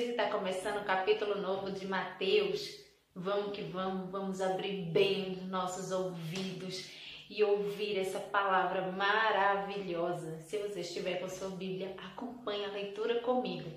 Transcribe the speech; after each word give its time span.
gente 0.00 0.10
está 0.10 0.28
começando 0.28 0.82
o 0.82 0.84
capítulo 0.84 1.40
novo 1.40 1.70
de 1.70 1.86
Mateus. 1.86 2.84
Vamos 3.14 3.56
que 3.56 3.62
vamos, 3.62 4.10
vamos 4.10 4.42
abrir 4.42 4.90
bem 4.90 5.32
os 5.32 5.42
nossos 5.48 5.90
ouvidos 5.90 6.90
e 7.30 7.42
ouvir 7.42 7.98
essa 7.98 8.20
palavra 8.20 8.92
maravilhosa. 8.92 10.38
Se 10.40 10.58
você 10.58 10.80
estiver 10.80 11.18
com 11.18 11.24
a 11.24 11.30
sua 11.30 11.48
Bíblia, 11.48 11.96
acompanhe 11.96 12.66
a 12.66 12.72
leitura 12.72 13.20
comigo. 13.20 13.70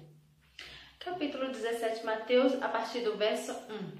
Capítulo 1.00 1.54
17, 1.54 2.05
Mateus, 2.05 2.62
a 2.62 2.67
partir 2.67 2.99
do 2.99 3.16
verso 3.16 3.54
1. 3.54 3.98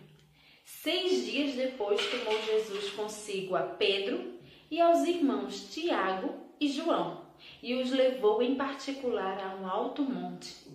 Seis 0.66 1.26
dias 1.26 1.56
depois 1.56 2.06
tomou 2.06 2.38
Jesus 2.44 2.90
consigo 2.92 3.56
a 3.56 3.62
Pedro 3.62 4.40
e 4.70 4.82
aos 4.82 5.08
irmãos 5.08 5.74
Tiago 5.74 6.36
e 6.60 6.68
João 6.68 7.30
e 7.64 7.76
os 7.76 7.92
levou 7.92 8.42
em 8.42 8.56
particular 8.56 9.40
a 9.40 9.56
um 9.56 9.66
alto 9.66 10.04
monte 10.04 10.68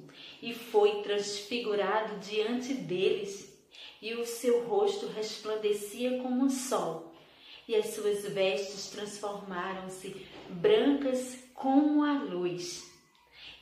e 0.43 0.55
foi 0.55 1.03
transfigurado 1.03 2.19
diante 2.19 2.75
deles 2.75 3.53
e 4.01 4.15
o 4.15 4.27
seu 4.27 4.65
rosto 4.65 5.07
resplandecia 5.07 6.19
como 6.19 6.45
o 6.47 6.51
sol 6.51 7.15
e 7.67 7.75
as 7.75 7.87
suas 7.95 8.23
vestes 8.25 8.91
transformaram-se 8.91 10.15
brancas 10.51 11.39
como 11.55 12.05
a 12.05 12.13
luz. 12.13 12.93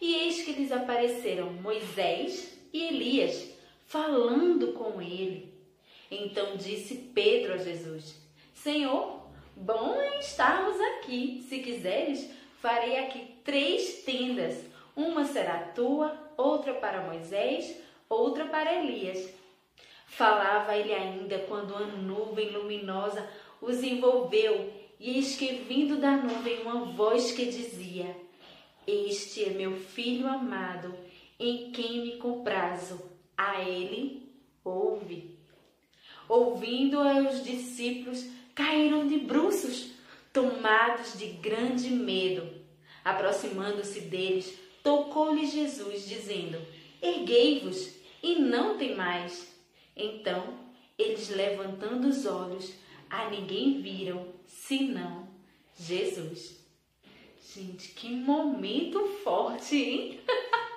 E 0.01 0.15
eis 0.17 0.43
que 0.45 0.53
lhes 0.53 0.73
apareceram 0.73 1.53
Moisés 1.53 2.59
e 2.73 2.83
Elias, 2.83 3.51
falando 3.87 4.73
com 4.73 5.01
ele. 5.01 5.55
Então 6.11 6.57
disse 6.57 6.97
Pedro 7.15 7.55
a 7.55 7.59
Jesus: 7.59 8.17
Senhor, 8.55 9.29
bom 9.57 9.95
é 10.01 10.19
estarmos 10.19 10.81
aqui. 10.81 11.45
Se 11.49 11.61
quiseres, 11.61 12.29
farei 12.61 12.99
aqui 12.99 13.37
três 13.45 14.03
tendas. 14.05 14.72
Uma 14.95 15.25
será 15.25 15.59
tua, 15.75 16.33
outra 16.37 16.75
para 16.75 17.03
Moisés, 17.03 17.77
outra 18.09 18.45
para 18.45 18.75
Elias. 18.83 19.33
Falava 20.07 20.77
ele 20.77 20.93
ainda 20.93 21.39
quando 21.41 21.75
a 21.75 21.81
nuvem 21.81 22.51
luminosa 22.51 23.27
os 23.61 23.83
envolveu, 23.83 24.73
e 25.01 25.17
eis 25.17 25.37
que 25.37 25.55
vindo 25.69 25.97
da 25.97 26.17
nuvem 26.17 26.63
uma 26.63 26.85
voz 26.85 27.33
que 27.33 27.47
dizia: 27.47 28.15
Este 28.87 29.45
é 29.45 29.51
meu 29.51 29.77
filho 29.77 30.29
amado, 30.29 30.95
em 31.39 31.71
quem 31.71 32.03
me 32.03 32.17
comprazo. 32.19 33.11
A 33.37 33.63
ele 33.63 34.31
ouve. 34.63 35.39
Ouvindo 36.29 37.01
os 37.01 37.43
discípulos, 37.43 38.25
caíram 38.55 39.07
de 39.09 39.19
bruços, 39.19 39.93
tomados 40.33 41.19
de 41.19 41.27
grande 41.27 41.89
medo. 41.91 42.47
Aproximando-se 43.05 44.03
deles, 44.03 44.57
tocou-lhes 44.83 45.53
Jesus, 45.53 46.09
dizendo: 46.09 46.59
Erguei-vos 47.01 47.95
e 48.23 48.37
não 48.37 48.79
temais. 48.79 49.53
Então, 49.97 50.59
eles 50.99 51.29
levantando 51.31 52.09
os 52.09 52.27
olhos, 52.27 52.73
a 53.11 53.29
ninguém 53.31 53.81
viram 53.81 54.27
senão 54.47 55.29
Jesus. 55.79 56.61
Gente, 57.55 57.89
que 57.89 58.09
momento 58.09 59.05
forte, 59.23 59.77
hein? 59.77 60.21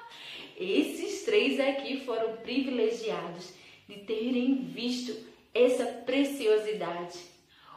Esses 0.58 1.24
três 1.24 1.60
aqui 1.60 2.02
foram 2.02 2.38
privilegiados 2.38 3.54
de 3.88 3.96
terem 4.00 4.64
visto 4.64 5.16
essa 5.54 5.86
preciosidade. 5.86 7.20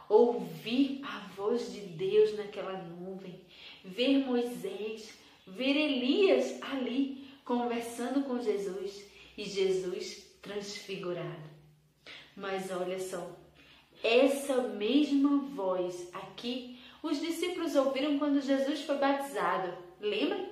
Ouvir 0.09 1.01
a 1.03 1.19
voz 1.35 1.71
de 1.71 1.81
Deus 1.81 2.35
naquela 2.35 2.73
nuvem, 2.73 3.39
ver 3.85 4.17
Moisés, 4.25 5.13
ver 5.55 5.75
Elias 5.75 6.61
ali 6.61 7.27
conversando 7.43 8.23
com 8.23 8.41
Jesus 8.41 9.05
e 9.37 9.43
Jesus 9.43 10.25
transfigurado. 10.41 11.49
Mas 12.35 12.71
olha 12.71 12.99
só, 12.99 13.35
essa 14.03 14.61
mesma 14.61 15.39
voz 15.55 16.09
aqui, 16.13 16.79
os 17.03 17.19
discípulos 17.19 17.75
ouviram 17.75 18.17
quando 18.17 18.41
Jesus 18.41 18.81
foi 18.81 18.97
batizado. 18.97 19.77
Lembra? 19.99 20.49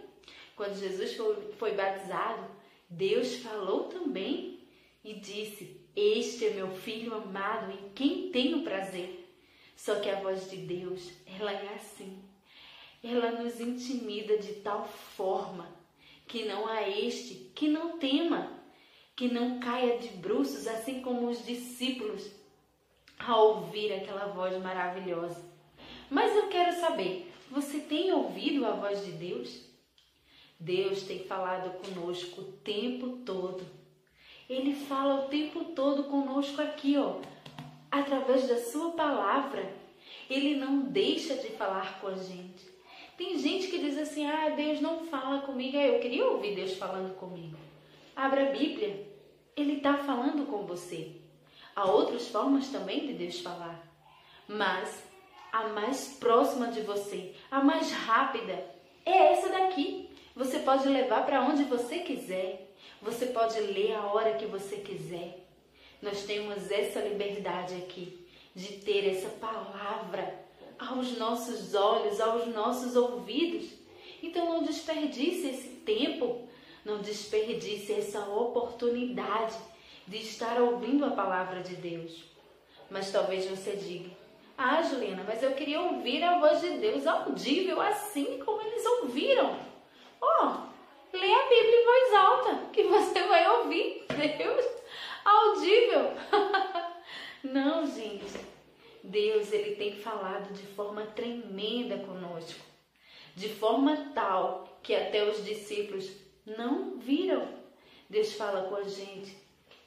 Quando 0.56 0.78
Jesus 0.78 1.16
foi, 1.16 1.54
foi 1.54 1.72
batizado, 1.74 2.44
Deus 2.90 3.36
falou 3.38 3.86
também 3.86 4.60
e 5.04 5.14
disse: 5.14 5.80
Este 5.96 6.46
é 6.46 6.54
meu 6.54 6.72
filho 6.72 7.14
amado 7.14 7.72
em 7.72 7.90
quem 7.94 8.32
tenho 8.32 8.64
prazer. 8.64 9.26
Só 9.76 10.00
que 10.00 10.10
a 10.10 10.20
voz 10.20 10.50
de 10.50 10.58
Deus, 10.58 11.12
ela 11.26 11.52
é 11.52 11.76
assim. 11.76 12.27
Ela 13.04 13.32
nos 13.32 13.60
intimida 13.60 14.38
de 14.38 14.54
tal 14.56 14.88
forma 14.88 15.68
que 16.28 16.46
não 16.46 16.68
há 16.68 16.88
este 16.88 17.52
que 17.56 17.68
não 17.68 17.98
tema, 17.98 18.52
que 19.16 19.28
não 19.28 19.60
caia 19.60 19.98
de 19.98 20.10
bruços, 20.10 20.68
assim 20.68 21.02
como 21.02 21.30
os 21.30 21.46
discípulos 21.46 22.30
ao 23.20 23.48
ouvir 23.48 23.94
aquela 23.94 24.28
voz 24.28 24.62
maravilhosa. 24.62 25.44
Mas 26.10 26.36
eu 26.36 26.48
quero 26.48 26.80
saber, 26.80 27.32
você 27.50 27.80
tem 27.80 28.12
ouvido 28.12 28.66
a 28.66 28.72
voz 28.72 29.04
de 29.06 29.12
Deus? 29.12 29.66
Deus 30.60 31.04
tem 31.04 31.24
falado 31.24 31.78
conosco 31.80 32.42
o 32.42 32.52
tempo 32.52 33.18
todo. 33.26 33.66
Ele 34.50 34.74
fala 34.74 35.26
o 35.26 35.28
tempo 35.28 35.66
todo 35.66 36.06
conosco 36.06 36.62
aqui, 36.62 36.98
ó, 36.98 37.20
através 37.92 38.48
da 38.48 38.58
sua 38.58 38.92
palavra. 38.92 39.72
Ele 40.30 40.56
não 40.56 40.82
deixa 40.82 41.36
de 41.36 41.50
falar 41.50 42.00
com 42.00 42.08
a 42.08 42.16
gente. 42.16 42.77
Tem 43.18 43.38
gente 43.40 43.68
que 43.68 43.80
diz 43.80 43.98
assim: 43.98 44.26
"Ah, 44.28 44.50
Deus 44.50 44.80
não 44.80 45.06
fala 45.06 45.42
comigo". 45.42 45.76
Eu 45.76 46.00
queria 46.00 46.26
ouvir 46.28 46.56
Deus 46.56 46.76
falando 46.76 47.16
comigo. 47.16 47.58
Abra 48.16 48.50
a 48.50 48.52
Bíblia. 48.52 49.08
Ele 49.56 49.78
está 49.78 49.96
falando 49.96 50.46
com 50.46 50.66
você. 50.66 51.14
Há 51.76 51.86
outras 51.86 52.28
formas 52.28 52.70
também 52.70 53.06
de 53.06 53.14
Deus 53.14 53.40
falar, 53.40 53.80
mas 54.48 55.04
a 55.52 55.68
mais 55.68 56.18
próxima 56.20 56.68
de 56.68 56.82
você, 56.82 57.36
a 57.52 57.64
mais 57.64 57.92
rápida, 57.92 58.66
é 59.06 59.34
essa 59.34 59.50
daqui. 59.50 60.10
Você 60.36 60.60
pode 60.60 60.88
levar 60.88 61.26
para 61.26 61.44
onde 61.44 61.64
você 61.64 62.00
quiser, 62.00 62.74
você 63.02 63.28
pode 63.28 63.60
ler 63.60 63.94
a 63.94 64.08
hora 64.08 64.36
que 64.36 64.46
você 64.46 64.78
quiser. 64.78 65.48
Nós 66.02 66.24
temos 66.24 66.72
essa 66.72 67.00
liberdade 67.00 67.76
aqui 67.76 68.28
de 68.56 68.74
ter 68.80 69.08
essa 69.10 69.30
palavra 69.30 70.47
aos 70.80 71.18
nossos 71.18 71.74
olhos, 71.74 72.20
aos 72.20 72.48
nossos 72.48 72.96
ouvidos. 72.96 73.70
Então 74.22 74.46
não 74.46 74.64
desperdice 74.64 75.48
esse 75.48 75.70
tempo, 75.86 76.48
não 76.84 77.00
desperdice 77.00 77.94
essa 77.94 78.20
oportunidade 78.28 79.56
de 80.08 80.18
estar 80.18 80.60
ouvindo 80.62 81.06
a 81.06 81.12
palavra 81.12 81.62
de 81.62 81.76
Deus. 81.76 82.24
Mas 82.90 83.12
talvez 83.12 83.46
você 83.46 83.76
diga: 83.76 84.10
Ah, 84.58 84.82
Juliana, 84.82 85.24
mas 85.28 85.44
eu 85.44 85.54
queria 85.54 85.82
ouvir 85.82 86.24
a 86.24 86.40
voz 86.40 86.62
de 86.62 86.72
Deus 86.78 87.06
audível, 87.06 87.82
assim 87.82 88.40
como 88.44 88.62
eles 88.62 88.86
ouviram. 88.86 89.58
Oh, 90.22 90.68
lê 91.14 91.34
a 91.34 91.50
Bíblia 91.50 91.82
em 91.82 91.86
voz 91.86 92.14
alta, 92.14 92.56
que 92.72 92.84
você 92.84 93.24
vai 93.24 93.48
ouvir 93.60 94.06
Deus 94.38 94.66
audível. 95.24 96.14
Não, 97.44 97.86
gente. 97.86 98.48
Deus, 99.18 99.52
ele 99.52 99.76
tem 99.76 99.96
falado 99.96 100.54
de 100.54 100.62
forma 100.76 101.04
tremenda 101.08 101.98
conosco, 102.06 102.64
de 103.36 103.50
forma 103.50 104.12
tal 104.14 104.80
que 104.84 104.94
até 104.94 105.28
os 105.28 105.44
discípulos 105.44 106.08
não 106.46 107.00
viram. 107.00 107.48
Deus 108.08 108.34
fala 108.34 108.70
com 108.70 108.76
a 108.76 108.84
gente 108.84 109.36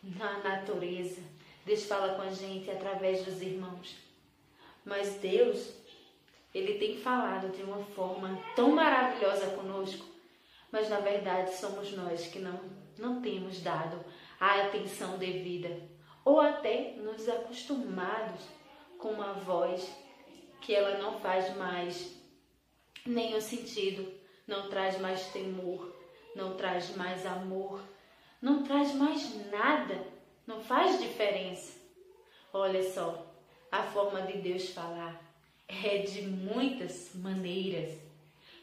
na 0.02 0.38
natureza. 0.40 1.22
Deus 1.64 1.84
fala 1.84 2.14
com 2.14 2.22
a 2.22 2.30
gente 2.30 2.68
através 2.72 3.24
dos 3.24 3.40
irmãos. 3.40 3.94
Mas 4.84 5.14
Deus, 5.20 5.74
Ele 6.52 6.74
tem 6.80 6.98
falado 6.98 7.56
de 7.56 7.62
uma 7.62 7.84
forma 7.84 8.36
tão 8.56 8.72
maravilhosa 8.72 9.46
conosco, 9.50 10.06
mas 10.72 10.88
na 10.88 10.98
verdade 10.98 11.54
somos 11.54 11.92
nós 11.92 12.26
que 12.26 12.40
não, 12.40 12.58
não 12.98 13.22
temos 13.22 13.60
dado 13.60 14.04
a 14.40 14.62
atenção 14.62 15.18
devida 15.18 15.70
ou 16.24 16.40
até 16.40 16.94
nos 16.96 17.28
acostumados 17.28 18.59
com 19.00 19.08
uma 19.08 19.32
voz 19.32 19.90
que 20.60 20.74
ela 20.74 20.98
não 20.98 21.18
faz 21.20 21.56
mais 21.56 22.14
nenhum 23.04 23.40
sentido, 23.40 24.12
não 24.46 24.68
traz 24.68 25.00
mais 25.00 25.26
temor, 25.28 25.94
não 26.36 26.54
traz 26.56 26.94
mais 26.96 27.24
amor, 27.24 27.82
não 28.40 28.62
traz 28.62 28.94
mais 28.94 29.34
nada, 29.50 30.06
não 30.46 30.60
faz 30.60 31.00
diferença. 31.00 31.78
Olha 32.52 32.82
só, 32.92 33.26
a 33.72 33.82
forma 33.84 34.22
de 34.22 34.38
Deus 34.38 34.68
falar 34.70 35.20
é 35.68 35.98
de 35.98 36.22
muitas 36.22 37.14
maneiras. 37.14 37.96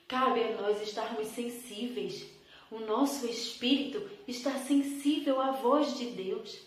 Cabe 0.08 0.44
a 0.44 0.62
nós 0.62 0.82
estarmos 0.82 1.28
sensíveis. 1.28 2.30
O 2.70 2.80
nosso 2.80 3.26
espírito 3.26 4.10
está 4.28 4.52
sensível 4.60 5.40
à 5.40 5.52
voz 5.52 5.98
de 5.98 6.08
Deus. 6.08 6.60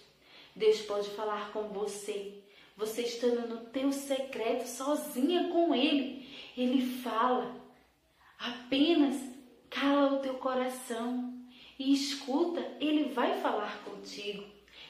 Deus 0.57 0.81
pode 0.83 1.11
falar 1.11 1.53
com 1.53 1.69
você. 1.69 2.43
Você 2.81 3.03
estando 3.03 3.47
no 3.47 3.59
teu 3.67 3.93
secreto, 3.93 4.67
sozinha 4.67 5.51
com 5.51 5.75
Ele, 5.75 6.27
Ele 6.57 6.81
fala. 7.03 7.55
Apenas 8.39 9.21
cala 9.69 10.15
o 10.15 10.21
teu 10.21 10.35
coração 10.37 11.31
e 11.79 11.93
escuta, 11.93 12.67
ele 12.81 13.11
vai 13.11 13.39
falar 13.43 13.85
contigo. 13.85 14.43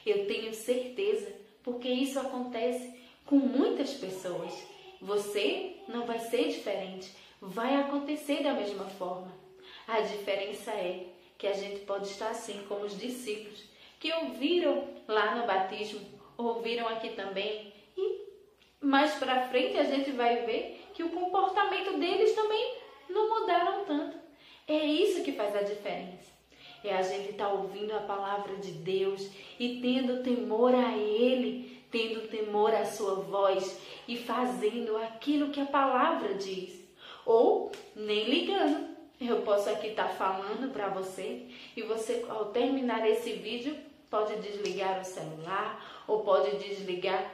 Eu 0.05 0.25
tenho 0.25 0.53
certeza, 0.53 1.35
porque 1.61 1.89
isso 1.89 2.17
acontece 2.17 2.97
com 3.25 3.35
muitas 3.35 3.93
pessoas. 3.95 4.53
Você 5.01 5.75
não 5.89 6.05
vai 6.05 6.19
ser 6.19 6.47
diferente, 6.47 7.11
vai 7.41 7.75
acontecer 7.75 8.41
da 8.41 8.53
mesma 8.53 8.85
forma. 8.85 9.33
A 9.85 9.99
diferença 9.99 10.71
é 10.71 11.07
que 11.37 11.45
a 11.45 11.53
gente 11.53 11.81
pode 11.81 12.07
estar 12.07 12.29
assim 12.29 12.63
como 12.69 12.85
os 12.85 12.97
discípulos 12.97 13.65
que 13.99 14.13
ouviram 14.13 14.87
lá 15.09 15.35
no 15.35 15.45
batismo, 15.45 15.99
ouviram 16.37 16.87
aqui 16.87 17.09
também 17.09 17.70
mais 18.81 19.13
para 19.13 19.47
frente 19.47 19.77
a 19.77 19.83
gente 19.83 20.11
vai 20.11 20.45
ver 20.45 20.89
que 20.93 21.03
o 21.03 21.09
comportamento 21.09 21.97
deles 21.99 22.33
também 22.33 22.77
não 23.09 23.41
mudaram 23.41 23.85
tanto. 23.85 24.17
É 24.67 24.77
isso 24.77 25.23
que 25.23 25.33
faz 25.33 25.55
a 25.55 25.61
diferença. 25.61 26.31
É 26.83 26.95
a 26.95 27.01
gente 27.01 27.31
estar 27.31 27.47
tá 27.47 27.53
ouvindo 27.53 27.91
a 27.91 27.99
palavra 27.99 28.55
de 28.55 28.71
Deus 28.71 29.29
e 29.59 29.79
tendo 29.81 30.23
temor 30.23 30.73
a 30.73 30.97
Ele, 30.97 31.85
tendo 31.91 32.27
temor 32.27 32.73
à 32.73 32.85
Sua 32.85 33.15
voz 33.15 33.79
e 34.07 34.17
fazendo 34.17 34.97
aquilo 34.97 35.51
que 35.51 35.61
a 35.61 35.65
palavra 35.65 36.33
diz. 36.33 36.81
Ou 37.25 37.71
nem 37.95 38.25
ligando. 38.25 38.89
Eu 39.19 39.41
posso 39.41 39.69
aqui 39.69 39.87
estar 39.87 40.07
tá 40.07 40.13
falando 40.15 40.73
para 40.73 40.89
você 40.89 41.45
e 41.77 41.83
você, 41.83 42.25
ao 42.27 42.45
terminar 42.45 43.07
esse 43.07 43.33
vídeo, 43.33 43.77
pode 44.09 44.35
desligar 44.37 44.99
o 44.99 45.05
celular 45.05 46.03
ou 46.07 46.23
pode 46.23 46.57
desligar 46.57 47.31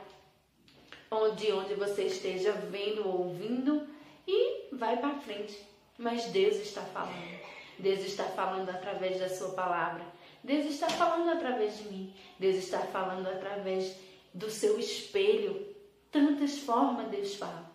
onde, 1.10 1.52
onde 1.52 1.74
você 1.76 2.04
esteja 2.04 2.52
vendo 2.52 3.08
ou 3.08 3.28
ouvindo 3.28 3.88
e 4.28 4.68
vai 4.74 4.98
para 4.98 5.20
frente. 5.20 5.58
Mas 5.98 6.26
Deus 6.26 6.56
está 6.58 6.82
falando. 6.82 7.40
Deus 7.80 8.00
está 8.02 8.26
falando 8.26 8.70
através 8.70 9.20
da 9.20 9.30
sua 9.30 9.50
palavra. 9.50 10.06
Deus 10.44 10.66
está 10.66 10.90
falando 10.90 11.30
através 11.30 11.78
de 11.78 11.90
mim. 11.90 12.14
Deus 12.40 12.56
está 12.56 12.80
falando 12.80 13.28
através 13.28 13.96
do 14.34 14.50
seu 14.50 14.80
espelho. 14.80 15.76
Tantas 16.12 16.60
formas 16.60 17.10
Deus 17.10 17.36
fala. 17.36 17.72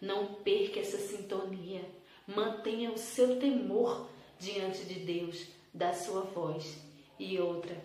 Não 0.00 0.34
perca 0.34 0.80
essa 0.80 0.98
sintonia. 0.98 1.84
Mantenha 2.26 2.92
o 2.92 2.98
seu 2.98 3.38
temor 3.38 4.08
diante 4.38 4.84
de 4.84 5.00
Deus, 5.00 5.46
da 5.72 5.92
sua 5.92 6.20
voz. 6.20 6.78
E 7.18 7.38
outra, 7.38 7.76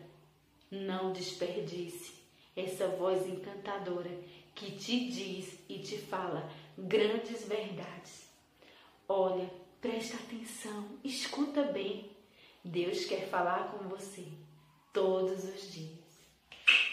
não 0.69 1.11
desperdice 1.11 2.13
essa 2.55 2.87
voz 2.87 3.27
encantadora 3.27 4.11
que 4.55 4.71
te 4.71 5.09
diz 5.09 5.59
e 5.67 5.79
te 5.79 5.97
fala 5.97 6.49
grandes 6.77 7.47
verdades. 7.47 8.29
Olha, 9.07 9.49
presta 9.81 10.17
atenção, 10.17 10.97
escuta 11.03 11.63
bem. 11.63 12.09
Deus 12.63 13.05
quer 13.05 13.27
falar 13.27 13.71
com 13.71 13.89
você 13.89 14.25
todos 14.93 15.43
os 15.43 15.71
dias. 15.73 16.03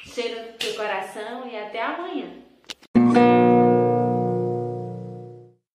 Cheiro 0.04 0.52
no 0.52 0.58
teu 0.58 0.74
coração 0.74 1.48
e 1.48 1.56
até 1.56 1.80
amanhã. 1.82 2.42